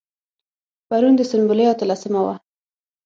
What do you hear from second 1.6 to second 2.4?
اتلسمه وه.